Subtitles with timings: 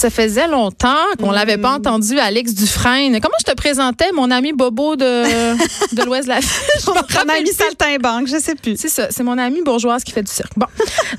[0.00, 3.20] Ça faisait longtemps qu'on l'avait pas entendu, Alex Dufresne.
[3.20, 5.04] Comment je te présentais, mon ami Bobo de,
[5.94, 7.54] de l'Ouest de la Je me On a rappelle mis plus.
[7.58, 8.78] saltimbanque, je sais plus.
[8.78, 10.54] C'est ça, c'est mon amie bourgeoise qui fait du cirque.
[10.56, 10.64] Bon,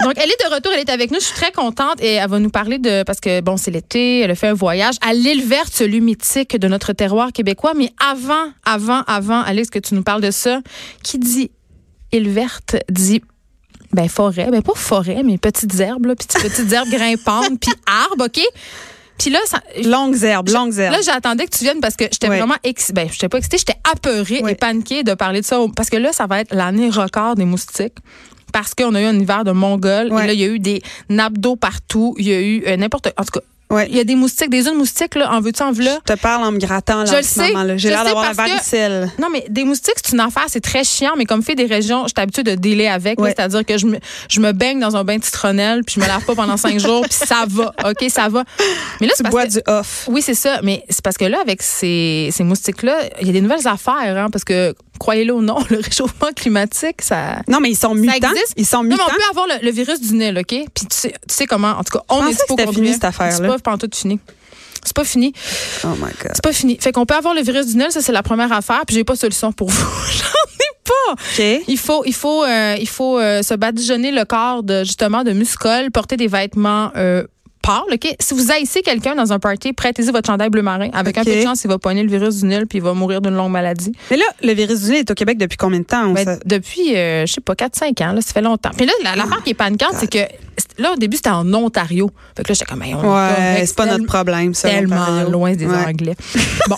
[0.04, 1.20] donc elle est de retour, elle est avec nous.
[1.20, 4.22] Je suis très contente et elle va nous parler de parce que bon, c'est l'été,
[4.22, 7.74] elle a fait un voyage à l'île verte, celui mythique de notre terroir québécois.
[7.76, 10.60] Mais avant, avant, avant, Alex, que tu nous parles de ça,
[11.04, 11.52] qui dit
[12.12, 13.22] île verte dit
[13.94, 18.26] ben forêt, ben pas forêt, mais petites herbes, là, petites, petites herbes grimpantes, puis arbres,
[18.26, 18.42] ok?
[19.18, 20.94] Puis là, ça, Longues herbes, longues herbes.
[20.94, 22.94] Là, j'attendais que tu viennes parce que j'étais vraiment excitée.
[22.94, 25.60] Ben, j'étais pas excitée, j'étais apeurée et paniquée de parler de ça.
[25.76, 27.98] Parce que là, ça va être l'année record des moustiques.
[28.52, 30.12] Parce qu'on a eu un hiver de Mongol.
[30.12, 30.24] Ouais.
[30.24, 32.16] Et là, il y a eu des nappes d'eau partout.
[32.18, 33.14] Il y a eu euh, n'importe.
[33.16, 33.88] En tout cas, Ouais.
[33.90, 35.32] il y a des moustiques, des unes moustiques, là.
[35.32, 37.30] En veux-tu, en veux Je te parle en me grattant là, Je en le ce
[37.30, 37.78] sais, moment-là.
[37.78, 39.12] J'ai je l'air d'avoir la parce que- varicelle.
[39.20, 42.06] Non, mais des moustiques, c'est une affaire, c'est très chiant, mais comme fait des régions,
[42.08, 43.18] j'étais habituée de délai avec.
[43.20, 43.34] là, Ouais.
[43.36, 43.98] C'est-à-dire que je me,
[44.30, 46.80] je me baigne dans un bain de citronnelle, puis je me lave pas pendant cinq
[46.80, 47.74] jours, puis ça va.
[47.90, 48.44] OK, ça va.
[49.00, 50.06] Mais là, c'est parce bois que- du off.
[50.10, 50.60] Oui, c'est ça.
[50.64, 54.18] Mais c'est parce que là, avec ces, ces moustiques-là, il y a des nouvelles affaires,
[54.18, 57.42] hein, parce que, croyez-le ou non, le réchauffement climatique, ça.
[57.48, 58.14] Non, mais ils sont mutants.
[58.32, 58.54] existe.
[58.56, 59.06] Ils sont Non, mais mutants.
[59.10, 60.46] on peut avoir le, le virus du Nil, OK?
[60.48, 62.74] Puis tu sais, tu sais comment, en tout cas, on est hypochondriacs.
[62.76, 63.36] fini, cette affaire-là.
[63.38, 64.20] C'est pas pantoute fini.
[64.84, 65.34] C'est pas fini.
[65.84, 66.32] Oh my God.
[66.34, 66.78] C'est pas fini.
[66.80, 69.04] Fait qu'on peut avoir le virus du Nil, ça c'est la première affaire, puis j'ai
[69.04, 69.86] pas de solution pour vous.
[70.12, 70.24] J'en
[70.60, 71.12] ai pas.
[71.14, 71.64] OK.
[71.68, 75.32] Il faut, il faut, euh, il faut euh, se badigeonner le corps de justement de
[75.34, 77.24] muscles, porter des vêtements euh,
[77.62, 77.82] pâles.
[77.94, 80.90] Ok, si vous haïssez quelqu'un dans un party, prêtez-y votre chandail bleu marin.
[80.94, 82.94] Avec un peu de chance, il va pogner le virus du Nil puis il va
[82.94, 83.92] mourir d'une longue maladie.
[84.10, 86.10] Mais là, le virus du nez est au Québec depuis combien de temps?
[86.10, 88.72] Ben, depuis, euh, je sais pas, 4-5 ans, là, ça fait longtemps.
[88.76, 90.20] Puis là, la, l'affaire qui est paniquante, c'est que
[90.82, 92.10] là, au début, c'était en Ontario.
[92.36, 94.70] Fait que là, j'étais comme, Hey, on Ouais, c'est pas notre problème, ça.
[94.70, 95.86] tellement loin des Ouais.
[95.88, 96.16] Anglais.
[96.68, 96.78] Bon.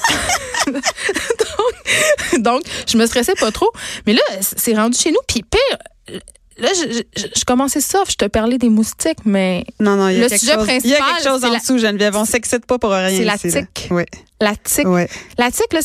[0.71, 3.69] donc, donc, je me stressais pas trop.
[4.05, 5.19] Mais là, c'est rendu chez nous.
[5.27, 6.21] Puis pire,
[6.63, 7.99] là, je, je, je commençais ça.
[8.09, 10.67] Je te parlais des moustiques, mais Non, non, il y a Le quelque sujet chose.
[10.83, 12.15] Il y a principal, quelque chose en la- dessous, Geneviève.
[12.15, 13.09] On s'excite pas pour rien.
[13.09, 13.87] C'est la tique.
[13.91, 14.03] Oui,
[14.41, 14.87] la tique.
[14.87, 15.03] oui,
[15.37, 15.81] La tique, là,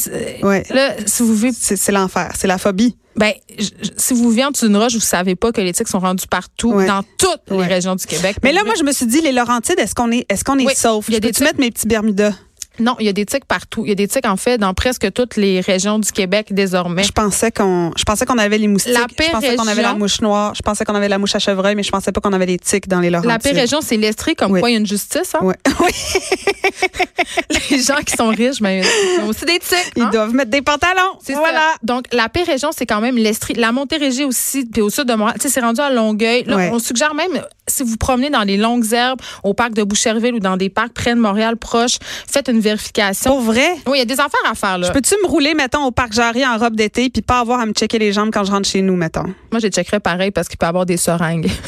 [1.07, 2.33] si vous vivez C'est l'enfer.
[2.39, 2.97] C'est la phobie.
[3.17, 5.89] Ben, je- si vous vivez en dessous d'une roche, vous savez pas que les tiques
[5.89, 6.87] sont rendues partout, Ouais.
[6.87, 8.37] dans toutes les régions du Québec.
[8.45, 10.65] Mais là, moi, je me suis dit, les Laurentides, est-ce qu'on est, est-ce qu'on est
[10.65, 11.07] Oui, sauf?
[11.11, 12.33] Je Peux-tu mettre mes petits Bermudas?
[12.81, 13.85] Non, il y a des tiques partout.
[13.85, 17.05] Il y a des tiques, en fait, dans presque toutes les régions du Québec désormais.
[17.05, 18.93] Je pensais qu'on, je pensais qu'on avait les moustiques.
[18.93, 20.55] La je pensais qu'on avait la mouche noire.
[20.55, 22.59] Je pensais qu'on avait la mouche à chevreuil, mais je pensais pas qu'on avait les
[22.59, 23.31] tiques dans les Laurentides.
[23.31, 24.61] La pire région, c'est l'Estrie, comme Oui.
[24.61, 25.35] quoi il y a une justice.
[25.35, 25.41] Hein?
[25.81, 25.91] Oui.
[27.71, 29.93] Les gens qui sont riches, mais ils ont aussi des tiques.
[29.97, 30.11] Ils hein?
[30.13, 31.19] doivent mettre des pantalons.
[31.23, 31.59] C'est voilà.
[31.59, 31.75] ça.
[31.83, 33.55] Donc, la pire région, c'est quand même l'Estrie.
[33.55, 35.37] La Montérégie aussi, puis au sud de Montréal.
[35.41, 36.45] Tu sais, c'est rendu à Longueuil.
[36.45, 40.35] Là, on suggère même, si vous promenez dans les longues herbes, au parc de Boucherville
[40.35, 43.31] ou dans des parcs près de Montréal proches, faites une vérification.
[43.31, 43.69] Pour vrai?
[43.87, 44.87] Oui, il y a des affaires à faire, là.
[44.89, 47.67] Je peux-tu me rouler, mettons, au parc Jarry en robe d'été puis pas avoir à
[47.67, 49.25] me checker les jambes quand je rentre chez nous, mettons?
[49.51, 51.49] Moi, j'ai checkerais pareil parce qu'il peut y avoir des seringues.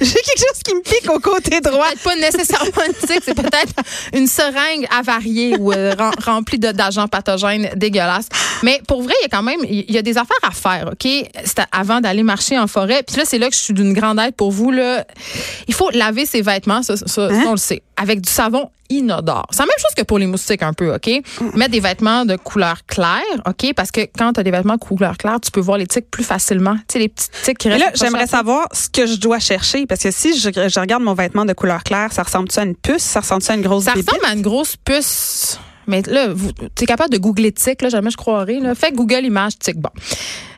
[0.00, 1.86] J'ai quelque chose qui me pique au côté droit.
[1.88, 3.72] peut-être pas nécessairement une tique, c'est peut-être
[4.14, 8.28] une seringue avariée ou euh, rem- remplie d'agents pathogènes dégueulasses.
[8.62, 10.90] Mais pour vrai, il y a quand même il y a des affaires à faire,
[10.92, 11.10] OK?
[11.72, 13.02] Avant d'aller marcher en forêt.
[13.02, 14.70] Puis là, c'est là que je suis d'une grande aide pour vous.
[14.70, 15.04] Là.
[15.66, 19.46] Il faut laver ses vêtements, ça, ça, ça, on le sait, avec du savon inodore.
[19.50, 21.10] C'est la même chose que pour les moustiques un peu, OK?
[21.54, 23.72] Mettre des vêtements de couleur claire, OK?
[23.74, 26.10] Parce que quand tu as des vêtements de couleur claire, tu peux voir les tiques
[26.10, 26.74] plus facilement.
[26.76, 29.16] Tu sais, les petites tiques qui Mais restent là, accrochées j'aimerais savoir ce que je
[29.16, 29.86] dois chercher.
[29.86, 32.76] Parce que si je, je regarde mon vêtement de couleur claire, ça ressemble-tu à une
[32.76, 33.02] puce?
[33.02, 34.08] Ça ressemble-tu à une grosse Ça bébite?
[34.10, 35.58] ressemble à une grosse puce.
[35.86, 36.28] Mais là,
[36.76, 38.60] tu es capable de googler tic, là, jamais je croirais.
[38.60, 38.74] Là.
[38.74, 39.76] Fais Google image tic.
[39.78, 39.88] Bon.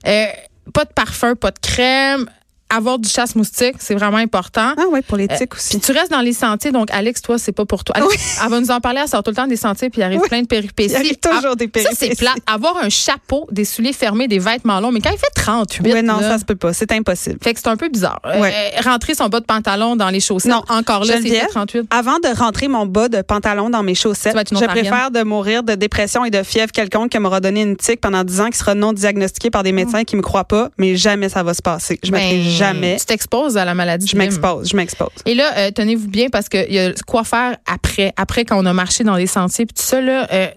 [0.07, 0.27] Euh,
[0.75, 2.29] pas de parfum, pas de crème.
[2.73, 4.75] Avoir du chasse-moustique, c'est vraiment important.
[4.77, 5.81] Ah oui, pour les tiques Puis aussi.
[5.81, 7.97] tu restes dans les sentiers, donc Alex, toi, c'est pas pour toi.
[7.97, 10.05] Alex, Elle va nous en parler, elle sort tout le temps des sentiers, puis il
[10.05, 10.29] arrive Oui.
[10.29, 10.91] plein de péripéties.
[10.93, 12.17] Il arrive toujours des Ça, c'est péripéties.
[12.17, 12.35] plat.
[12.47, 16.03] Avoir un chapeau, des souliers fermés, des vêtements longs, mais quand il fait 38, Oui,
[16.03, 16.73] non, là, ça se peut pas.
[16.73, 17.39] C'est impossible.
[17.43, 18.21] fait que c'est un peu bizarre.
[18.25, 18.73] Euh, Ouais.
[18.85, 20.63] rentrer son bas de pantalon dans les chaussettes, Non.
[20.69, 21.87] encore là, c'est Geneviève, 38.
[21.91, 25.75] Avant de rentrer mon bas de pantalon dans mes chaussettes, je préfère de mourir de
[25.75, 28.75] dépression et de fièvre quelconque qui m'aura donné une tique pendant 10 ans, qui sera
[28.75, 31.99] non diagnostiquée par des médecins qui me croient pas, mais jamais ça va se passer.
[32.05, 32.97] Je Ben, Jamais.
[32.99, 34.07] Tu t'exposes à la maladie.
[34.07, 35.09] Je m'expose, je m'expose.
[35.27, 38.67] Et là, euh, tenez-vous bien parce qu'il y a quoi faire après, après quand on
[38.67, 40.27] a marché dans les sentiers puis tout ça là.
[40.33, 40.49] euh,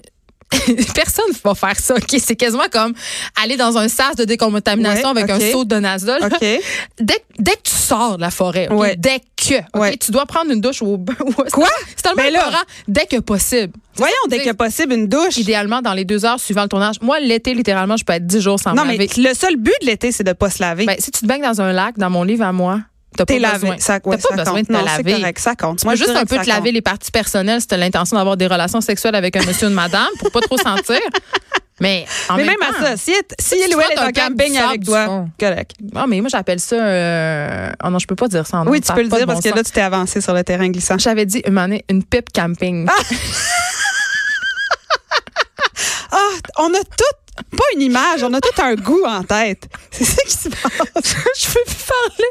[0.95, 1.95] Personne ne va faire ça.
[1.95, 2.15] ok?
[2.19, 2.93] C'est quasiment comme
[3.41, 5.73] aller dans un sas de décontamination Ouais, avec un seau de.
[6.25, 6.39] OK.
[6.99, 8.71] Dès, dès que tu sors de la forêt?
[8.71, 8.95] Ouais.
[8.95, 10.97] dès que, tu dois prendre une douche au
[11.51, 11.67] Quoi?
[11.95, 12.63] C'est tellement Ben épeurant.
[12.87, 13.73] Dès que possible.
[13.95, 15.37] Voyons, dès que possible, une douche.
[15.37, 16.95] Idéalement, dans les deux heures suivant le tournage.
[17.01, 19.29] Moi, l'été, littéralement, je peux être 10 jours sans Non, me mais laver.
[19.29, 20.85] le seul but de l'été, c'est de pas se laver.
[20.85, 22.79] Ben, si tu te baignes dans un lac, dans mon livre à moi,
[23.15, 23.53] t'as pas lavé.
[23.59, 23.75] besoin.
[23.79, 24.61] Ça, ouais, T'as pas ça besoin compte.
[24.63, 25.13] de te non, laver.
[25.13, 25.83] correct, ça compte.
[25.85, 26.73] Moi, juste un peu te laver compte.
[26.73, 29.69] les parties personnelles si tu as l'intention d'avoir des relations sexuelles avec un monsieur ou
[29.69, 30.99] une madame pour pas trop sentir.
[31.79, 34.57] Mais en Mais même, même temps, à ça, si, si elle frottes est en camping
[34.57, 35.71] avec toi, correct.
[35.95, 36.75] Ah, mais moi, j'appelle ça.
[36.75, 37.71] Euh...
[37.83, 38.67] Oh non, je peux pas dire ça en.
[38.67, 40.69] Oui, tu peux le dire bon parce que là, tu t'es avancé sur le terrain
[40.69, 40.97] glissant.
[40.99, 42.87] J'avais dit une une pipe camping.
[46.11, 46.17] Ah,
[46.59, 49.63] on a tout, pas une image, on a tout un goût en tête.
[49.91, 50.71] C'est ça qui se passe.
[51.37, 52.29] je peux plus parler.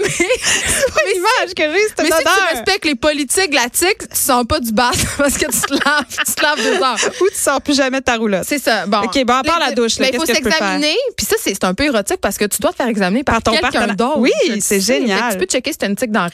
[0.00, 2.32] Mais, C'est pas une image que j'ai, c'est mais une si odeur.
[2.48, 5.72] tu respectes les politiques, la tique, tu sens pas du bas parce que tu te
[5.72, 7.12] laves, tu te laves deux heures.
[7.20, 8.44] Ou tu sors plus jamais de ta roulotte.
[8.46, 8.86] C'est ça.
[8.86, 9.00] Bon.
[9.02, 10.96] OK, bon, à part la douche, là, Mais il faut qu'est-ce que je peux s'examiner.
[11.16, 13.54] Puis ça, c'est un peu érotique parce que tu dois te faire examiner par, Par
[13.54, 14.18] ton quelqu'un d'autre.
[14.18, 15.18] Oui, c'est génial.
[15.18, 16.30] Fait que Tu peux checker si t'as une tique dans le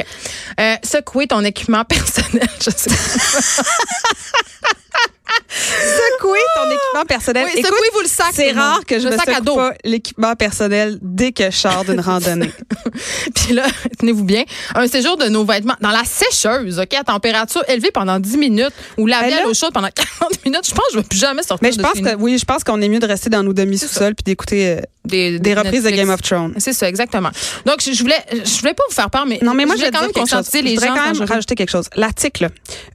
[0.60, 2.48] euh, Secouer ton équipement personnel.
[2.64, 3.62] Je sais pas.
[5.48, 7.44] Secouer ton équipement personnel.
[7.46, 8.26] Oui, Écoute, secouez-vous le sac.
[8.32, 9.56] c'est rare que je le me sac à secoue dos.
[9.56, 12.50] pas l'équipement personnel dès que je sors d'une randonnée.
[13.34, 13.66] Puis là,
[13.98, 14.44] tenez-vous bien,
[14.74, 18.72] un séjour de nos vêtements dans la sécheuse, OK, à température élevée pendant 10 minutes
[18.98, 19.88] ou laver Ben à là- l'eau chaude pendant
[20.20, 20.66] 40 minutes.
[20.68, 22.38] Je pense que je ne vais plus jamais sortir Mais je de pense que oui,
[22.38, 25.54] je pense qu'on est mieux de rester dans nos demi-sous-sols puis d'écouter euh, des, des
[25.54, 25.90] reprises de.
[25.90, 26.54] Game of Thrones.
[26.58, 27.30] C'est ça, exactement.
[27.66, 29.80] Donc, je, je voulais, je voulais pas vous faire peur, mais, Non, mais moi, je
[29.80, 30.38] voulais vais quand même dire quelque chose.
[30.38, 30.94] conscientiser Je les voudrais gens.
[31.12, 31.86] quand même rajouter quelque chose.
[31.96, 32.08] La
[32.40, 32.48] là,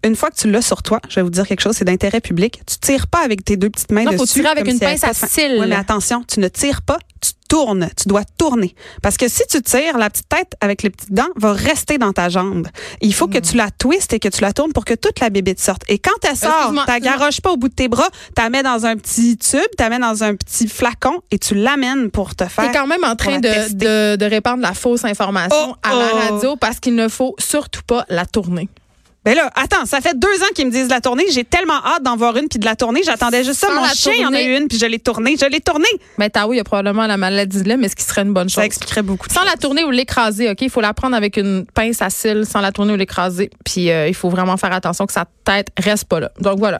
[0.03, 2.21] une fois que tu l'as sur toi, je vais vous dire quelque chose, c'est d'intérêt
[2.25, 2.61] public.
[2.65, 4.19] Tu tires pas avec tes deux petites mains Non, dessus.
[4.19, 5.57] faut tirer avec une si pince à cils.
[5.59, 7.89] Oui, mais attention, tu ne tires pas, tu tournes.
[7.95, 8.73] Tu dois tourner.
[9.03, 12.11] Parce que si tu tires, la petite tête avec les petites dents va rester dans
[12.11, 12.67] ta jambe.
[13.01, 13.33] Il faut Hmm.
[13.33, 15.83] que tu la twistes et que tu la tournes pour que toute la bébite sorte.
[15.87, 18.63] Et quand elle sort, tu garoches pas au bout de tes bras, tu la mets
[18.63, 22.35] dans un petit tube, tu la mets dans un petit flacon et tu l'amènes pour
[22.35, 22.65] te faire.
[22.65, 26.17] T'es quand même en train de répandre la fausse information Oh, à la oh.
[26.31, 28.67] radio parce qu'il ne faut surtout pas la tourner.
[29.25, 31.23] Ben là, attends, ça fait deux ans qu'ils me disent la tournée.
[31.31, 33.01] J'ai tellement hâte d'en voir une puis de la tourner.
[33.03, 33.67] J'attendais juste ça.
[33.67, 35.35] Sans Mon la chien en a eu une puis je l'ai tournée.
[35.39, 35.87] Je l'ai tournée.
[36.19, 38.33] Mais Tao, il y a probablement la maladie de Lyme, mais ce qui serait une
[38.33, 38.61] bonne chose?
[38.61, 39.27] Ça expliquerait beaucoup.
[39.27, 39.49] de Sans choses.
[39.49, 40.61] la tourner ou l'écraser, OK?
[40.61, 43.49] Il faut la prendre avec une pince à cils, sans la tourner ou l'écraser.
[43.65, 46.31] Puis euh, il faut vraiment faire attention que sa tête reste pas là.
[46.39, 46.79] Donc voilà.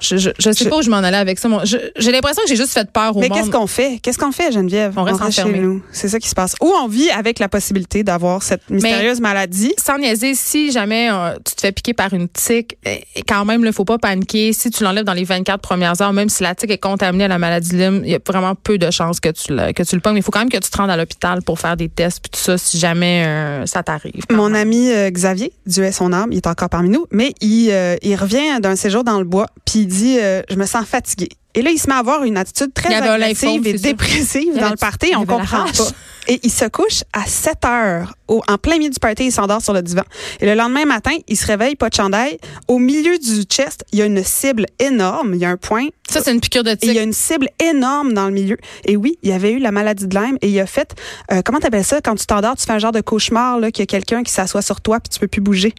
[0.00, 1.48] Je, je, je sais Je- pas où je m'en allais avec ça.
[1.48, 3.38] Moi, J'ai l'impression que j'ai juste fait peur au Mais monde.
[3.38, 3.98] qu'est-ce qu'on fait?
[4.02, 4.94] Qu'est-ce qu'on fait, Geneviève?
[4.96, 5.58] On reste chez enfermé.
[5.58, 5.82] nous.
[5.92, 6.54] C'est ça qui se passe.
[6.62, 9.72] Ou on vit avec la possibilité d'avoir cette mystérieuse maladie?
[9.78, 13.60] Sans niaiser, si jamais euh, tu te fais piquer par une tique, eh, quand même,
[13.60, 14.52] il ne faut pas paniquer.
[14.52, 17.28] Si tu l'enlèves dans les 24 premières heures, même si la tique est contaminée à
[17.28, 19.82] la maladie de Lyme, il y a vraiment peu de chances que tu le, que
[19.82, 20.14] tu le pognes.
[20.14, 22.20] Mais il faut quand même que tu te rendes à l'hôpital pour faire des tests
[22.20, 24.22] puis tout ça si jamais euh, ça t'arrive.
[24.30, 27.70] Mon ami euh, Xavier, Dieu est son âme, il est encore parmi nous, mais il,
[28.02, 31.28] il revient d'un séjour dans le bois, puis dit euh, Je me sens fatigué.
[31.54, 34.76] Et là, il se met à avoir une attitude très agressive et dépressive dans le
[34.76, 35.12] party.
[35.16, 35.90] On comprend pas.
[36.28, 39.60] Et il se couche à 7 heures, au- en plein milieu du party, il s'endort
[39.62, 40.02] sur le divan.
[40.40, 42.38] Et le lendemain matin, il se réveille, pas de chandail.
[42.68, 45.88] Au milieu du chest, il y a une cible énorme, il y a un point.
[46.08, 48.58] Ça, c'est une piqûre de Et il y a une cible énorme dans le milieu.
[48.84, 50.94] Et oui, il y avait eu la maladie de Lyme et il a fait,
[51.32, 53.82] euh, comment t'appelles ça, quand tu t'endors, tu fais un genre de cauchemar, là, qu'il
[53.82, 55.72] y a quelqu'un qui s'assoit sur toi puis tu peux plus bouger.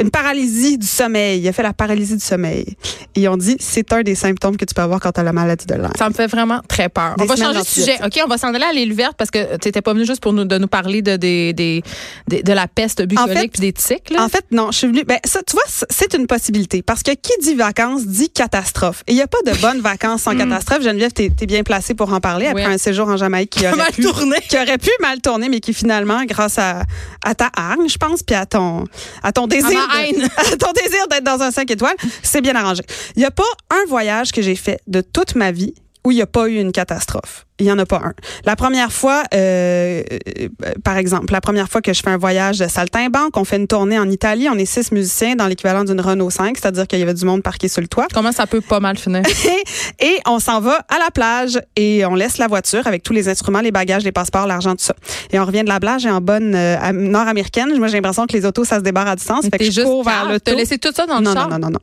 [0.00, 1.40] Une paralysie du sommeil.
[1.40, 2.76] Il a fait la paralysie du sommeil.
[3.16, 5.24] Et ils ont dit, c'est un des symptômes que tu peux avoir quand tu as
[5.24, 5.90] la maladie de Lyme.
[5.98, 7.14] Ça me fait vraiment très peur.
[7.16, 7.98] Des on va changer de sujet.
[8.04, 10.20] OK, on va s'en aller à l'île verte parce que tu n'étais pas venu juste
[10.22, 11.82] pour nous, de nous parler de, des- des-
[12.28, 14.10] de la peste bucolique fait- puis des tiques.
[14.10, 14.22] Là.
[14.24, 15.04] En fait, non, je suis venue.
[15.04, 16.82] Ben, ça, tu vois, c'est une possibilité.
[16.82, 19.02] Parce que qui dit vacances dit catastrophe.
[19.06, 20.82] Et il n'y a pas de bonnes vacances sans catastrophe.
[20.82, 22.72] Geneviève, t'es es bien placée pour en parler après Oui.
[22.74, 24.36] un séjour en Jamaïque qui aurait Mal pu, tourné.
[24.48, 26.82] qui aurait pu mal tourner, mais qui finalement, grâce à,
[27.24, 28.84] à ta hargne, je pense, puis à ton,
[29.22, 32.82] à ton désir, de- à ton désir d'être dans un 5 étoiles, c'est bien arrangé.
[33.16, 36.14] Il n'y a pas un voyage que j'ai fait de toute ma vie où il
[36.14, 37.46] n'y a pas eu une catastrophe.
[37.58, 38.12] Il n'y en a pas un.
[38.44, 40.02] La première fois, euh,
[40.38, 40.48] euh,
[40.84, 43.66] par exemple, la première fois que je fais un voyage de saltimbanque, on fait une
[43.66, 47.02] tournée en Italie, on est six musiciens dans l'équivalent d'une Renault 5, c'est-à-dire qu'il y
[47.02, 48.06] avait du monde parqué sur le toit.
[48.14, 49.22] Comment ça peut pas mal finir?
[49.98, 53.28] et on s'en va à la plage et on laisse la voiture avec tous les
[53.28, 54.94] instruments, les bagages, les passeports, l'argent, tout ça.
[55.32, 58.26] Et on revient de la plage et en bonne euh, am- nord-américaine, moi j'ai l'impression
[58.26, 59.46] que les autos, ça se débarre à distance.
[59.50, 60.38] Fait que je juste cours vers l'auto.
[60.44, 61.48] T'as laissé tout ça dans le non, char?
[61.48, 61.80] non, non, non, non.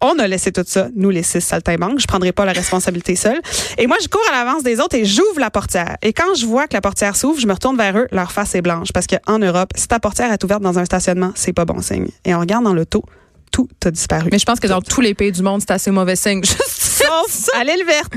[0.00, 1.98] On a laissé tout ça, nous les six saltimbanques.
[1.98, 3.40] Je prendrai pas la responsabilité seule.
[3.78, 5.96] Et moi, je cours à l'avance des autres et j'ouvre la portière.
[6.02, 8.06] Et quand je vois que la portière s'ouvre, je me retourne vers eux.
[8.12, 11.32] Leur face est blanche parce qu'en Europe, si ta portière est ouverte dans un stationnement,
[11.34, 12.08] c'est pas bon signe.
[12.24, 13.02] Et on regarde dans l'auto,
[13.50, 14.28] tout a disparu.
[14.30, 16.42] Mais je pense que dans tous les pays du monde, c'est assez mauvais signe.
[16.68, 18.12] Sauf à l'île verte.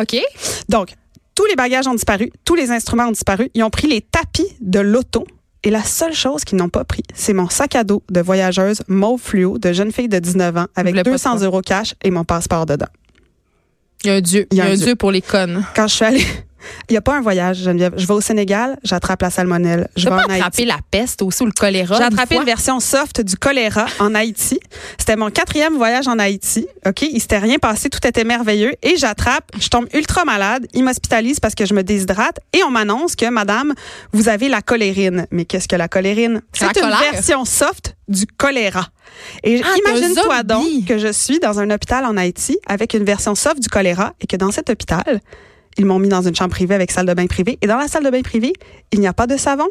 [0.00, 0.16] OK.
[0.68, 0.90] Donc,
[1.34, 3.50] Tous les bagages ont disparu, tous les instruments ont disparu.
[3.54, 5.26] Ils ont pris les tapis de l'auto.
[5.66, 8.82] Et la seule chose qu'ils n'ont pas pris, c'est mon sac à dos de voyageuse
[8.86, 11.46] mauve fluo de jeune fille de 19 ans avec voulais pas de 200 quoi?
[11.46, 12.86] euros cash et mon passeport dedans.
[14.02, 14.46] Il y a un dieu.
[14.52, 15.64] Il y a un dieu pour les connes.
[15.74, 16.26] Quand je suis allée,
[16.88, 17.94] il n'y a pas un voyage, Geneviève.
[17.96, 19.88] Je vais au Sénégal, j'attrape la salmonelle.
[19.96, 20.34] Je vais pas en Haïti.
[20.34, 21.96] attraper la peste aussi ou le choléra.
[21.96, 24.58] J'ai attrapé une version soft du choléra en Haïti.
[24.98, 26.66] C'était mon quatrième voyage en Haïti.
[26.86, 27.02] OK?
[27.02, 27.88] Il s'était rien passé.
[27.90, 28.74] Tout était merveilleux.
[28.82, 29.50] Et j'attrape.
[29.58, 30.66] Je tombe ultra malade.
[30.74, 32.38] Ils m'hospitalisent parce que je me déshydrate.
[32.52, 33.74] Et on m'annonce que, madame,
[34.12, 35.26] vous avez la colérine.
[35.30, 36.40] Mais qu'est-ce que la colérine?
[36.52, 36.98] C'est une colère.
[37.12, 38.88] version soft du choléra.
[39.42, 43.34] Et Ah, imagine-toi donc que je suis dans un hôpital en Haïti avec une version
[43.34, 45.20] soft du choléra et que dans cet hôpital,
[45.76, 47.58] ils m'ont mis dans une chambre privée avec salle de bain privée.
[47.62, 48.52] Et dans la salle de bain privée,
[48.92, 49.68] il n'y a pas de savon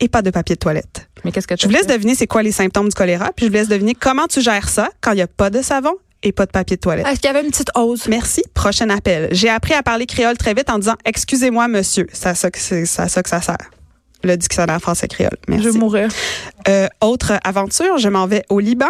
[0.00, 1.08] et pas de papier de toilette.
[1.24, 3.46] Mais qu'est-ce que tu Je vous laisse deviner c'est quoi les symptômes du choléra, puis
[3.46, 5.94] je vous laisse deviner comment tu gères ça quand il n'y a pas de savon
[6.22, 7.06] et pas de papier de toilette.
[7.06, 8.06] Est-ce qu'il y avait une petite hausse?
[8.08, 8.42] Merci.
[8.54, 9.28] Prochain appel.
[9.32, 12.06] J'ai appris à parler créole très vite en disant Excusez-moi, monsieur.
[12.12, 12.58] C'est à ça que,
[13.00, 13.70] à ça que ça sert.
[14.22, 15.36] Le dictionnaire français créole.
[15.48, 15.64] Merci.
[15.64, 16.08] Je vais mourir.
[16.68, 18.88] Euh, autre aventure, je m'en vais au Liban.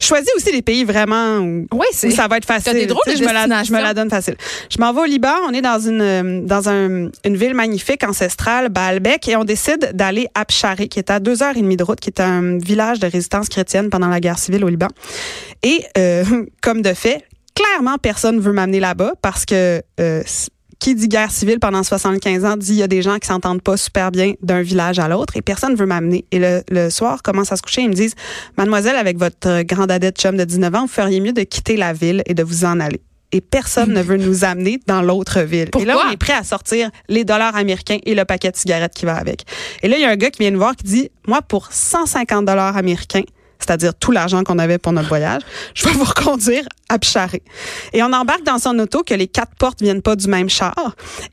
[0.00, 2.74] Je choisis aussi des pays vraiment où, Oui, où ça va être facile.
[2.74, 4.36] Des drôles de je, me la, je me la donne facile.
[4.70, 5.32] Je m'en vais au Liban.
[5.46, 9.90] On est dans une euh, dans un, une ville magnifique ancestrale, Baalbek, et on décide
[9.94, 12.58] d'aller à Pshari, qui est à deux heures et demie de route, qui est un
[12.58, 14.88] village de résistance chrétienne pendant la guerre civile au Liban.
[15.62, 16.24] Et euh,
[16.62, 20.22] comme de fait, clairement, personne veut m'amener là-bas parce que euh,
[20.80, 23.62] qui dit guerre civile pendant 75 ans dit il y a des gens qui s'entendent
[23.62, 26.24] pas super bien d'un village à l'autre et personne veut m'amener.
[26.32, 28.14] Et le, le soir, commence à se coucher, ils me disent
[28.56, 31.76] Mademoiselle, avec votre euh, grande adette chum de 19 ans, vous feriez mieux de quitter
[31.76, 33.00] la ville et de vous en aller.
[33.32, 35.68] Et personne ne veut nous amener dans l'autre ville.
[35.78, 38.94] Et là, on est prêt à sortir les dollars américains et le paquet de cigarettes
[38.94, 39.44] qui va avec.
[39.82, 41.68] Et là, il y a un gars qui vient nous voir qui dit, moi, pour
[41.70, 43.22] 150 dollars américains,
[43.60, 45.42] c'est-à-dire tout l'argent qu'on avait pour notre voyage,
[45.74, 47.42] je vais vous reconduire à Picharé.
[47.92, 50.74] Et on embarque dans son auto que les quatre portes viennent pas du même char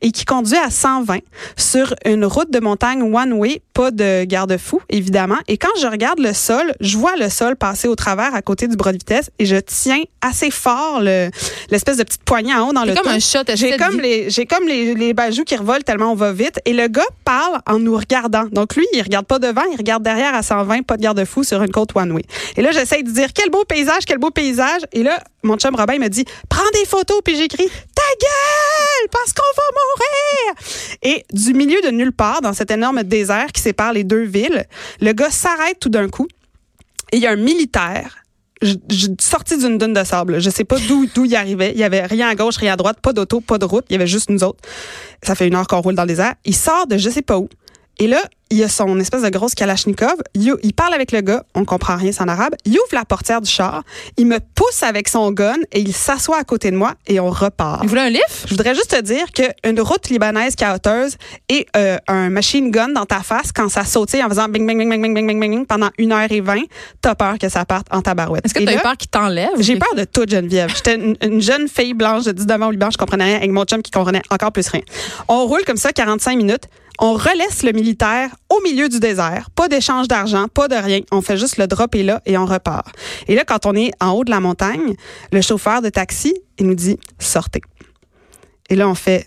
[0.02, 1.18] et qui conduit à 120
[1.56, 5.38] sur une route de montagne one-way, pas de garde-fou, évidemment.
[5.48, 8.68] Et quand je regarde le sol, je vois le sol passer au travers à côté
[8.68, 11.30] du bras de vitesse et je tiens assez fort le-
[11.70, 13.38] l'espèce de petite poignée en haut dans le C'est comme un shot.
[13.54, 16.72] j'ai comme les j'ai comme les, les bajoux qui revolent tellement on va vite et
[16.72, 18.44] le gars parle en nous regardant.
[18.52, 21.62] Donc lui, il regarde pas devant, il regarde derrière à 120, pas de garde-fou sur
[21.62, 22.12] une côte one
[22.56, 25.74] Et là, j'essaie de dire quel beau paysage, quel beau paysage et là mon chum
[25.76, 30.62] Robin me dit prends des photos puis j'écris ta gueule parce qu'on va mourir.
[31.02, 34.64] Et du milieu de nulle part dans cet énorme désert qui sépare les deux villes,
[35.00, 36.26] le gars s'arrête tout d'un coup
[37.12, 38.18] et il y a un militaire
[38.60, 38.74] je-
[39.20, 40.40] sorti d'une dune de sable.
[40.40, 41.70] Je sais pas d'où d'où il arrivait.
[41.72, 43.84] Il y avait rien à gauche, rien à droite, pas d'auto, pas de route.
[43.88, 44.58] Il y avait juste nous autres.
[45.22, 46.34] Ça fait une heure qu'on roule dans le désert.
[46.44, 47.48] Il sort de je sais pas où.
[48.00, 50.14] Et là, il a son espèce de grosse Kalachnikov.
[50.34, 51.42] Il, il parle avec le gars.
[51.54, 52.54] On comprend rien, c'est en arabe.
[52.64, 53.82] Il ouvre la portière du char.
[54.16, 57.28] Il me pousse avec son gun et il s'assoit à côté de moi et on
[57.28, 57.82] repart.
[57.82, 58.24] Vous voulez un livre?
[58.46, 61.16] Je voudrais juste te dire qu'une route libanaise caoteuse
[61.48, 64.78] et euh, un machine gun dans ta face quand ça saute en faisant bing, bing,
[64.78, 66.62] bing, bing, bing, bing, bing, bing pendant une heure et vingt,
[67.02, 68.46] t'as peur que ça parte en tabarouette.
[68.46, 69.50] Est-ce que Et tu as eu peur qu'il t'enlève?
[69.58, 70.72] J'ai peur de tout, Geneviève.
[70.74, 73.50] J'étais une, une jeune fille blanche de 19 ans au Liban, je comprenais rien, avec
[73.50, 74.82] mon chum qui comprenait encore plus rien.
[75.26, 76.64] On roule comme ça 45 minutes.
[76.98, 79.50] On relaisse le militaire au milieu du désert.
[79.54, 81.00] Pas d'échange d'argent, pas de rien.
[81.12, 82.86] On fait juste le drop et là et on repart.
[83.28, 84.94] Et là, quand on est en haut de la montagne,
[85.32, 87.62] le chauffeur de taxi, il nous dit sortez.
[88.70, 89.26] Et là, on fait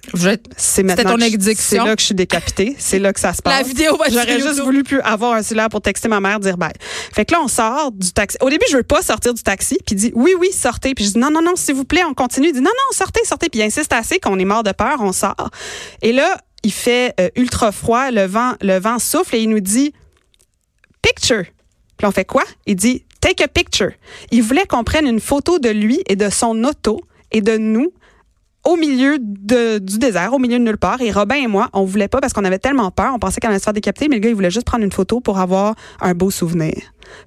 [0.56, 1.18] c'est maintenant.
[1.56, 2.76] C'est là que je suis décapitée.
[2.78, 3.58] C'est là que ça se passe.
[3.58, 4.66] La vidéo va J'aurais juste YouTube.
[4.66, 6.72] voulu plus avoir un cellulaire pour texter ma mère, dire bye.
[7.12, 8.38] Fait que là, on sort du taxi.
[8.42, 9.78] Au début, je veux pas sortir du taxi.
[9.84, 10.94] Puis il dit oui, oui, sortez.
[10.94, 12.50] Puis je dis non, non, non, s'il vous plaît, on continue.
[12.50, 13.50] Il dit non, non, sortez, sortez.
[13.50, 15.50] Puis il insiste assez qu'on est mort de peur, on sort.
[16.04, 19.60] Et là, il fait euh, ultra froid, le vent, le vent souffle et il nous
[19.60, 19.94] dit
[21.02, 21.44] picture.
[21.98, 22.44] Puis on fait quoi?
[22.66, 23.92] Il dit take a picture.
[24.32, 27.02] Il voulait qu'on prenne une photo de lui et de son auto
[27.32, 27.94] et de nous
[28.64, 31.02] au milieu de- du désert, au milieu de nulle part.
[31.02, 33.12] Et Robin et moi, on voulait pas parce qu'on avait tellement peur.
[33.16, 34.92] On pensait qu'on allait se faire décapiter, mais le gars, il voulait juste prendre une
[34.92, 36.74] photo pour avoir un beau souvenir.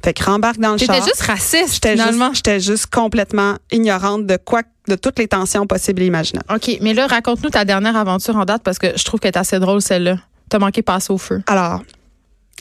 [0.02, 0.94] Fait que rembarque dans le char.
[0.96, 2.30] juste raciste, J'étais finalement.
[2.30, 6.46] juste, j'étais juste complètement ignorante de quoi, de toutes les tensions possibles et imaginables.
[6.54, 9.38] OK, mais là, raconte-nous ta dernière aventure en date parce que je trouve qu'elle est
[9.38, 10.16] assez drôle, celle-là.
[10.48, 11.42] T'as manqué passer au feu.
[11.46, 11.82] Alors,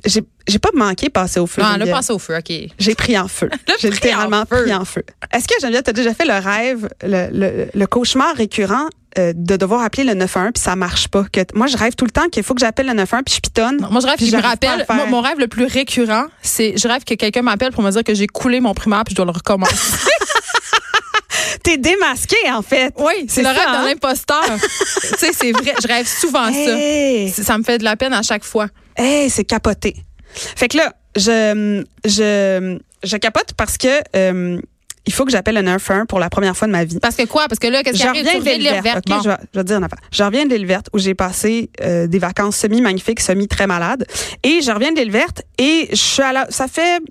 [0.05, 1.61] j'ai, j'ai pas manqué passer au feu.
[1.61, 1.95] Non, Geneviève.
[1.95, 2.53] passé au feu, OK.
[2.79, 3.49] J'ai pris en feu.
[3.79, 4.63] J'ai pris littéralement en feu.
[4.63, 5.03] pris en feu.
[5.31, 9.55] Est-ce que Geneviève, t'as déjà fait le rêve, le, le, le cauchemar récurrent euh, de
[9.55, 11.23] devoir appeler le 911 puis ça marche pas?
[11.31, 13.39] Que moi, je rêve tout le temps qu'il faut que j'appelle le 911 puis je
[13.41, 13.77] pitonne.
[13.81, 14.85] Non, moi, je rêve Puis qu'il me rappelle.
[14.89, 17.91] le Moi, mon rêve le plus récurrent, c'est je rêve que quelqu'un m'appelle pour me
[17.91, 19.75] dire que j'ai coulé mon primaire puis je dois le recommencer.
[21.63, 22.93] T'es démasqué, en fait.
[22.97, 23.83] oui, c'est le ça, rêve hein?
[23.85, 24.43] d'un imposteur.
[24.43, 25.73] tu sais, c'est vrai.
[25.81, 26.77] Je rêve souvent ça.
[26.77, 28.67] Hey, Ça me fait de la peine à chaque fois.
[28.97, 29.95] Hey, c'est capoté.
[30.33, 34.59] Fait que là, je, je, je capote parce que euh,
[35.05, 36.97] il faut que j'appelle le 911 pour la première fois de ma vie.
[36.99, 37.47] Parce que quoi?
[37.49, 38.23] Parce que là, qu'est-ce qui Je arrive?
[38.25, 38.83] Tu reviens de l'île verte.
[38.83, 39.03] verte.
[39.09, 39.21] OK, Bon.
[39.21, 39.99] je, vais, je vais te dire une affaire.
[40.11, 44.05] Je reviens de l'île verte où j'ai passé euh, des vacances semi-magnifiques, semi-très malades.
[44.43, 47.01] Et je reviens de l'île verte et je suis à la, ça fait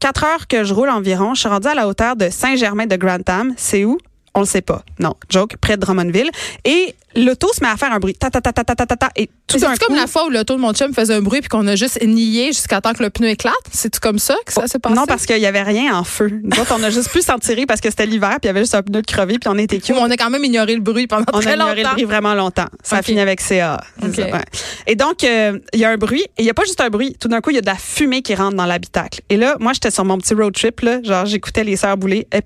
[0.00, 1.34] quatre heures que je roule environ.
[1.34, 3.54] Je suis rendue à la hauteur de Saint-Germain de Grantham.
[3.56, 3.96] C'est où?
[4.34, 4.82] On le sait pas.
[4.98, 6.30] Non, joke, près de Drummondville.
[6.64, 8.14] Et l'auto se met à faire un bruit.
[8.14, 10.30] Ta, ta, ta, ta, ta, ta, ta, ta, et tout C'est comme la fois où
[10.30, 13.02] l'auto de mon chum faisait un bruit puis qu'on a juste nié jusqu'à temps que
[13.02, 13.54] le pneu éclate?
[13.72, 14.94] C'est comme ça que ça s'est passé?
[14.94, 16.30] non, parce qu'il y avait rien en feu.
[16.42, 18.50] Nous autres, on a juste pu s'en tirer parce que c'était l'hiver, puis il y
[18.50, 19.96] avait juste un pneu de crevé, puis on était cute.
[19.98, 21.92] On a quand même ignoré le bruit pendant On a très ignoré le longtemps.
[21.92, 22.66] bruit vraiment longtemps.
[22.82, 23.06] Ça a Ok.
[23.06, 23.80] fini avec CA.
[24.00, 24.14] c'est Ok.
[24.16, 24.44] ça, ouais.
[24.86, 26.22] Et donc, euh, il y a un bruit.
[26.36, 27.16] Et il n'y a pas juste un bruit.
[27.20, 29.20] Tout d'un coup, il y a de la fumée qui rentre dans l'habitacle.
[29.30, 30.80] Et là, moi, j'étais sur mon petit road trip.
[30.80, 32.40] Là, genre, j'écoutais les sœurs Boulay et.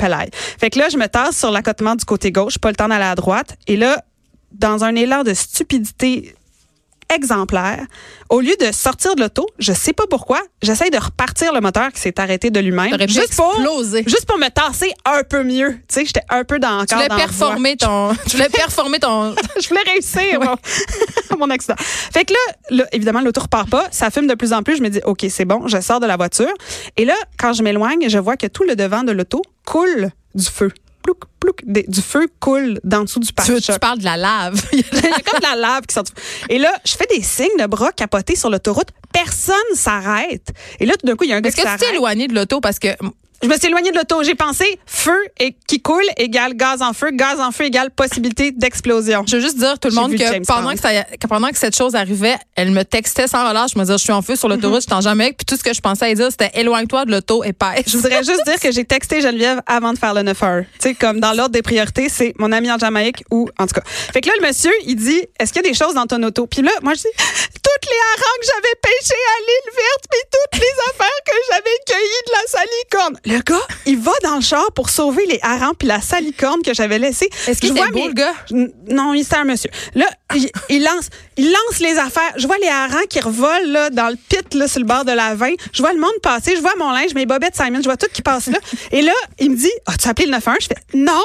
[0.59, 2.59] Fait que là, je me tasse sur l'accotement du côté gauche.
[2.59, 3.57] Pas le temps d'aller à droite.
[3.67, 4.03] Et là,
[4.53, 6.35] dans un élan de stupidité
[7.11, 7.87] exemplaire,
[8.29, 11.93] au lieu de sortir de l'auto, je sais pas pourquoi, j'essaye de repartir le moteur
[11.93, 12.97] qui s'est arrêté de lui-même.
[13.09, 14.05] Juste pour, exploser.
[14.07, 15.73] juste pour me tasser un peu mieux.
[15.89, 18.15] Tu sais, j'étais un peu dans Tu encore voulais dans performer ton.
[18.29, 19.35] Tu voulais performer ton.
[19.61, 20.57] je voulais réussir mon,
[21.39, 21.77] mon accident.
[21.79, 23.89] Fait que là, là, évidemment, l'auto repart pas.
[23.91, 24.77] Ça fume de plus en plus.
[24.77, 25.67] Je me dis, OK, c'est bon.
[25.67, 26.53] Je sors de la voiture.
[26.97, 30.47] Et là, quand je m'éloigne, je vois que tout le devant de l'auto coule du
[30.47, 30.71] feu.
[31.03, 31.61] Plouc, plouc.
[31.65, 33.61] Des- du feu coule dans dessous du pare-choc.
[33.61, 34.63] tu parles de la lave.
[34.73, 36.05] Il y a comme de la lave qui sort.
[36.49, 38.89] Et là, je fais des signes de bras capotés sur l'autoroute.
[39.13, 40.49] Personne s'arrête.
[40.79, 41.91] Et là, tout d'un coup, il y a un gars Est-ce qui que tu t'es
[41.95, 42.89] éloigné de l'auto parce que
[43.43, 44.23] Je me suis éloignée de l'auto.
[44.23, 47.11] J'ai pensé feu et qui coule égale gaz en feu.
[47.11, 49.25] Gaz en feu égale possibilité d'explosion.
[49.27, 51.77] je veux juste dire tout le monde que pendant que, ça, que pendant que cette
[51.77, 53.71] chose arrivait, elle me textait sans relâche.
[53.75, 55.33] Je me disais, je suis en feu sur l'autoroute, je t'en jamais.
[55.33, 57.85] Puis tout ce que je pensais à dire, c'était éloigne-toi de l'auto et pêche.
[57.87, 60.65] Je voudrais juste dire que j'ai texté Geneviève avant de faire le 9 heures.
[60.79, 63.75] Tu sais, comme dans l'ordre des priorités, c'est mon ami en Jamaïque ou, en tout
[63.75, 63.83] cas.
[63.87, 66.23] Fait que là, le monsieur, il dit, est-ce qu'il y a des choses dans ton
[66.23, 66.47] auto?
[66.47, 67.09] Puis là, moi, je dis,
[67.81, 71.77] toutes les harengs que j'avais pêchés à l'île verte, puis toutes les affaires que j'avais
[71.87, 73.21] cueillies de la salicorne.
[73.25, 76.75] Le gars, il va dans le char pour sauver les harengs puis la salicorne que
[76.75, 77.29] j'avais laissée.
[77.47, 78.35] Est-ce qu'il vois beau, le gars?
[78.89, 79.71] Non, il- un monsieur.
[79.95, 82.33] Là, il, il lance, il lance les affaires.
[82.37, 85.13] Je vois les harengs qui revolent là, dans le pit là, sur le bord de
[85.13, 85.55] la veine.
[85.73, 86.57] Je vois le monde passer.
[86.57, 87.79] Je vois mon linge, mes bobettes Simon.
[87.79, 88.59] Je vois tout qui passe là.
[88.91, 90.59] Et là, il me dit, as-tu appelé le 911?
[90.63, 91.23] Je fais, non.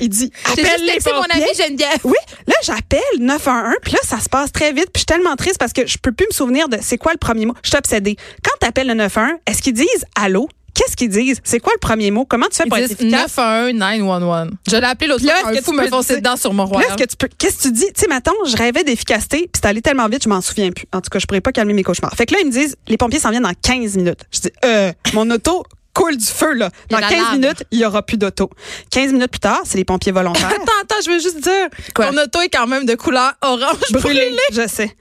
[0.00, 1.42] Il dit, appelle les texté mon pompiers.
[1.42, 1.98] ami Geneviève.
[2.04, 5.36] Oui, là, j'appelle 911, puis là, ça se passe très vite, puis je suis tellement
[5.36, 7.54] triste parce que je peux plus me souvenir de c'est quoi le premier mot.
[7.62, 8.16] Je suis obsédée.
[8.44, 10.48] Quand tu appelles le 911, est-ce qu'ils disent allô?
[10.74, 11.38] Qu'est-ce qu'ils disent?
[11.44, 12.24] C'est quoi le premier mot?
[12.24, 13.36] Comment tu fais pour être efficace?
[13.36, 14.50] 911 911.
[14.70, 16.90] Je l'ai appelé l'autre fois, est-ce un que fou me foncer dedans sur mon royaume.
[16.92, 17.28] est-ce que tu peux.
[17.36, 17.86] Qu'est-ce que tu dis?
[17.94, 20.86] Tu sais, mettons, je rêvais d'efficacité, puis c'est allé tellement vite, je m'en souviens plus.
[20.94, 22.14] En tout cas, je pourrais pas calmer mes cauchemars.
[22.14, 24.20] Fait que là, ils me disent, les pompiers s'en viennent dans 15 minutes.
[24.32, 25.62] Je dis, euh, mon auto
[25.94, 26.70] coule du feu, là.
[26.90, 27.32] Dans la 15 lave.
[27.38, 28.50] minutes, il y aura plus d'auto.
[28.90, 30.48] 15 minutes plus tard, c'est les pompiers volontaires.
[30.48, 31.68] Attends, attends, je veux juste dire.
[31.94, 32.06] Quoi?
[32.06, 34.20] Ton auto est quand même de couleur orange brûlé.
[34.28, 34.38] brûlée.
[34.52, 34.96] Je sais.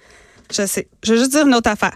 [0.51, 0.87] Je sais.
[1.03, 1.95] Je veux juste dire une autre affaire.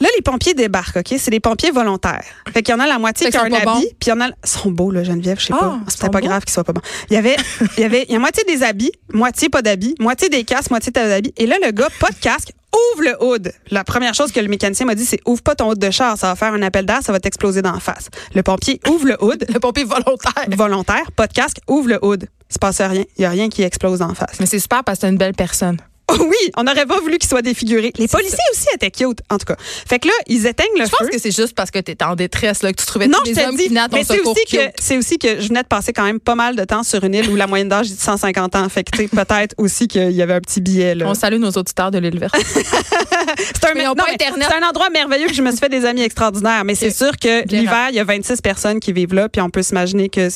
[0.00, 1.14] Là, les pompiers débarquent, OK?
[1.18, 2.24] C'est des pompiers volontaires.
[2.52, 3.80] Fait qu'il y en a la moitié qui a un habit, bons.
[3.80, 4.28] puis il y en a...
[4.28, 5.78] Ils sont beaux, là, Geneviève, je sais Ah, pas.
[5.86, 6.26] ils C'était pas beaux.
[6.28, 6.82] grave qu'ils soient pas bons.
[7.10, 7.36] Il y avait,
[7.76, 10.70] il y avait, il y a moitié des habits, moitié pas d'habits, moitié des casques,
[10.70, 11.32] moitié pas d'habits.
[11.36, 12.52] Et là, le gars, pas de casque,
[12.94, 13.52] ouvre le hood.
[13.70, 16.16] La première chose que le mécanicien m'a dit, c'est ouvre pas ton hood de char,
[16.16, 18.08] ça va faire un appel d'air, ça va t'exploser dans la face.
[18.34, 20.44] Le pompier ouvre le hood, Le pompier volontaire.
[20.56, 22.28] volontaire, pas de casque, ouvre le hood.
[22.50, 23.02] Il se passe rien.
[23.16, 24.38] Il y a rien qui explose en face.
[24.38, 25.78] Mais c'est super parce que c'est une belle personne.
[26.20, 27.92] Oui, on n'aurait pas voulu qu'il soit défiguré.
[27.96, 29.56] Les policiers aussi étaient cute, en tout cas.
[29.58, 31.08] Fait que là, ils éteignent le Je pense feu.
[31.12, 33.30] que c'est juste parce que tu étais en détresse, là, que tu trouvais non, tous
[33.30, 35.40] je les hommes dis, qui venaient à ton mais c'est aussi que c'est aussi que
[35.40, 37.46] je venais de passer quand même pas mal de temps sur une île où la
[37.46, 38.68] moyenne d'âge est de 150 ans.
[38.68, 41.06] Fait que peut-être aussi qu'il y avait un petit billet là.
[41.08, 42.36] On salue nos auditeurs de l'île verte.
[43.38, 46.64] C'est un, non, un endroit merveilleux que je me suis fait des amis extraordinaires.
[46.64, 49.50] Mais c'est sûr que l'hiver, il y a 26 personnes qui vivent là, puis on
[49.50, 50.28] peut s'imaginer que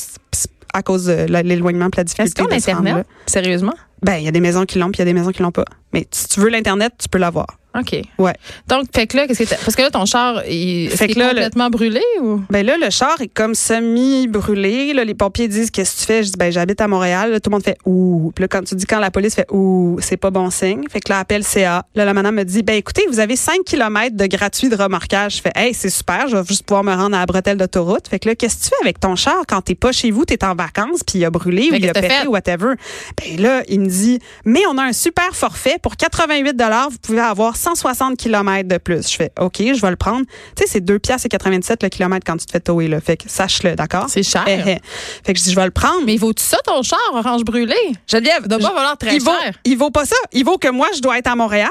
[0.74, 2.90] à cause de l'éloignement puis la Est-ce difficulté qu'on rendre là.
[2.90, 3.06] Internet?
[3.26, 3.74] Sérieusement?
[4.02, 5.42] Ben, il y a des maisons qui l'ont, puis il y a des maisons qui
[5.42, 5.64] l'ont pas.
[5.92, 7.46] Mais si tu veux l'internet, tu peux l'avoir.
[7.78, 8.02] OK.
[8.18, 8.34] Ouais.
[8.68, 11.22] Donc, fait que là, qu'est-ce que Parce que là, ton char, il, Fait que est
[11.22, 12.40] le- complètement brûlé ou?
[12.50, 14.92] Ben là, le char est comme semi-brûlé.
[14.92, 16.22] Là, les pompiers disent Qu'est-ce que tu fais?
[16.22, 17.32] Je dis Ben, j'habite à Montréal.
[17.32, 18.32] Là, tout le monde fait Ouh.
[18.34, 20.82] Puis là, quand tu dis quand la police fait Ouh, c'est pas bon signe.
[20.90, 21.84] Fait que là, appelle CA.
[21.94, 25.36] Là, la madame me dit Ben, écoutez, vous avez 5 km de gratuit de remorquage.
[25.36, 26.28] Je fais Hey, c'est super.
[26.28, 28.08] Je vais juste pouvoir me rendre à la bretelle d'autoroute.
[28.08, 30.24] Fait que là, qu'est-ce que tu fais avec ton char quand t'es pas chez vous,
[30.24, 32.74] t'es en vacances, puis il a brûlé ou il a pété ou whatever?
[33.18, 35.76] Ben là, il me dit Mais on a un super forfait.
[35.82, 36.54] Pour 88
[36.90, 39.08] vous pouvez avoir 160 km de plus.
[39.10, 40.24] Je fais OK, je vais le prendre.
[40.56, 43.00] Tu sais, c'est 2 piastres et 87 le kilomètre quand tu te fais tower, là.
[43.00, 44.06] Fait que sache-le, d'accord?
[44.08, 44.44] C'est cher.
[44.46, 44.78] Eh, eh.
[45.24, 46.04] Fait que je dis, je vais le prendre.
[46.04, 47.74] Mais vaut-tu ça, ton char, orange brûlé?
[48.06, 49.54] Geneviève, doit pas valoir très il vaut, cher.
[49.64, 50.16] il vaut pas ça.
[50.32, 51.68] Il vaut que moi, je dois être à Montréal.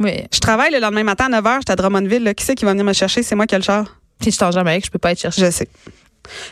[0.00, 0.24] Oui.
[0.32, 2.24] Je travaille le lendemain matin à 9 h, j'étais à Drummondville.
[2.24, 2.34] là.
[2.34, 3.22] Qui c'est qui va venir me chercher?
[3.22, 3.84] C'est moi qui ai le char.
[4.20, 5.44] Si je t'en jamais je peux pas être cherché.
[5.44, 5.68] Je sais.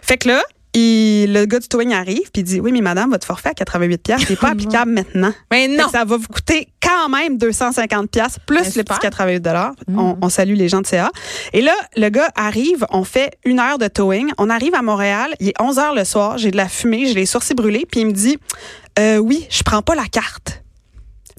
[0.03, 0.43] Fait que là,
[0.75, 3.55] il- le gars du towing arrive puis il dit, oui, mais madame, votre forfait à
[3.55, 5.33] 88 piastres, n'est pas applicable maintenant.
[5.51, 5.89] Mais non!
[5.91, 9.73] ça va vous coûter quand même 250 pièces plus Ben, le petit 88 dollars.
[9.89, 9.99] Mhm.
[9.99, 11.11] On, on salue les gens de CA.
[11.53, 14.31] Et là, le gars arrive, on fait une heure de towing.
[14.39, 17.15] On arrive à Montréal, il est 11 heures le soir, j'ai de la fumée, j'ai
[17.15, 18.39] les sourcils brûlés, puis il me dit,
[18.99, 20.63] euh, oui, je prends pas la carte.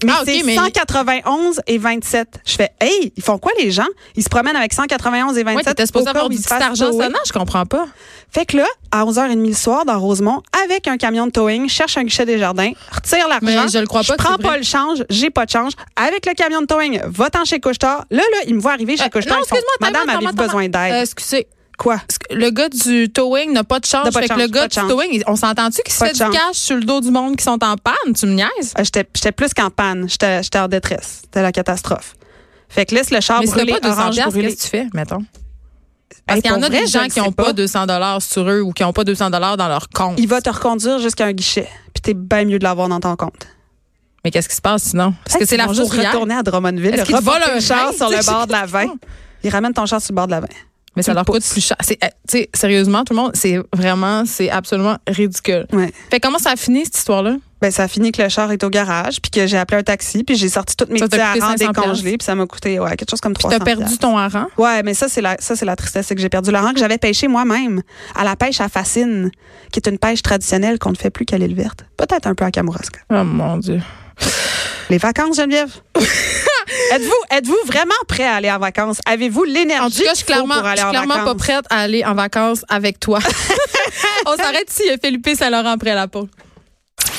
[0.04, 2.40] Mais Ah, c'est mais- 191 et 27.
[2.46, 3.86] Je fais, hey, ils font quoi les gens?
[4.16, 5.56] Ils se promènent avec 191 et 27.
[5.56, 7.04] Ouais, t'étais supposé avoir du petit argent tower.
[7.04, 7.86] sonnant, je comprends pas.
[8.30, 11.96] Fait que là, à 11h30 le soir, dans Rosemont, avec un camion de towing, cherche
[11.96, 13.68] un guichet des jardins, retire l'argent.
[13.68, 15.72] Je le crois pas que prends pas le change, j'ai pas de change.
[15.96, 18.04] Avec le camion de towing, va-t'en chez Couchetard.
[18.10, 19.36] Là, là, ils me voient arriver chez Euh, Couchetard.
[19.38, 20.92] non, excuse-moi, Madame, avez-vous besoin d'aide?
[20.92, 21.46] Euh, excusez.
[21.78, 21.96] Quoi?
[22.30, 24.76] Le gars du towing n'a pas de pas de fait que change, le gars du
[24.88, 27.44] towing, il- on s'entend-tu qu'il se fait du cash sur le dos du monde qui
[27.44, 28.12] sont en panne?
[28.16, 28.74] Tu me niaises?
[28.78, 30.06] Euh, J'étais plus qu'en panne.
[30.08, 31.20] J'étais en détresse.
[31.24, 32.14] C'était la catastrophe.
[32.68, 35.24] Fait que laisse le char Mais brûler, pas 200 orange qu'est-ce que tu fais, mettons?
[36.26, 38.48] Parce Hey, qu'il y en a vrai, des gens qui n'ont pas 200 dollars sur
[38.48, 40.14] eux ou qui n'ont pas 200 dollars dans leur compte.
[40.18, 41.68] Il va te reconduire jusqu'à un guichet.
[41.94, 43.46] Puis t'es bien mieux de l'avoir dans ton compte.
[44.24, 45.14] Mais qu'est-ce qui se passe sinon?
[45.24, 46.12] Parce que c'est la fourrière.
[46.12, 47.12] retourner à Drummondville, Est-ce te
[47.50, 48.86] le un char sur le bord de la je- 20.
[49.42, 50.46] Ils ramènent ton char sur le bord de la 20.
[50.96, 51.76] Mais ça Tu leur le coûte plus cher.
[51.80, 55.66] C'est, tu sais, sérieusement, tout le monde, c'est vraiment, c'est absolument ridicule.
[55.72, 55.90] Ouais.
[56.10, 57.36] Fait comment ça a fini, cette histoire-là?
[57.62, 59.82] Ben, ça a fini que le char est au garage, puis que j'ai appelé un
[59.84, 62.96] taxi, puis j'ai sorti toutes mes petits harengs 500 décongelés, puis ça m'a coûté ouais,
[62.96, 64.48] quelque chose comme Puis 300 t'as perdu ton hareng?
[64.58, 66.72] Ouais, mais ça c'est la ça c'est la tristesse, c'est que j'ai perdu le hareng
[66.72, 67.82] que j'avais pêché moi-même
[68.16, 69.30] à la pêche à fascine,
[69.70, 71.84] qui est une pêche traditionnelle qu'on ne fait plus qu'à l'île verte.
[71.96, 72.98] Peut-être un peu à Kamouraska.
[73.10, 73.80] Oh mon Dieu.
[74.90, 75.72] Les vacances, Geneviève.
[76.92, 78.98] êtes-vous êtes-vous vraiment prêt à aller en vacances?
[79.06, 81.34] Avez-vous l'énergie En tout cas, je suis clairement, pour aller je suis en clairement pas
[81.34, 83.20] prête à aller en vacances avec toi.
[84.26, 86.28] On s'arrête ici, Philippe Saint-Laurent après la pause.